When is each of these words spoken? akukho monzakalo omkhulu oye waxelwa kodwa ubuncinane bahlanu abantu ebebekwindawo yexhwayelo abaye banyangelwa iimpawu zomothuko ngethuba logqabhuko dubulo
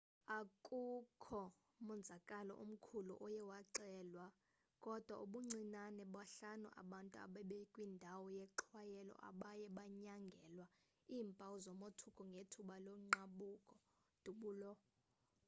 akukho 0.39 1.41
monzakalo 1.85 2.53
omkhulu 2.63 3.13
oye 3.25 3.41
waxelwa 3.51 4.25
kodwa 4.83 5.15
ubuncinane 5.25 6.03
bahlanu 6.13 6.67
abantu 6.81 7.15
ebebekwindawo 7.25 8.25
yexhwayelo 8.39 9.13
abaye 9.29 9.65
banyangelwa 9.77 10.65
iimpawu 11.13 11.55
zomothuko 11.65 12.21
ngethuba 12.31 12.75
logqabhuko 12.85 13.75
dubulo 14.23 14.71